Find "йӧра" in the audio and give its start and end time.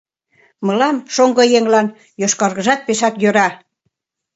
3.23-3.47